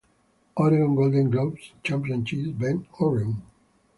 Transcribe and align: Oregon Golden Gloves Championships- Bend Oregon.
Oregon 0.55 0.95
Golden 0.95 1.29
Gloves 1.29 1.73
Championships- 1.83 2.49
Bend 2.59 2.87
Oregon. 2.99 3.43